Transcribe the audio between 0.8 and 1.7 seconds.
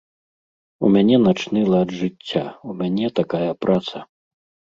У мяне начны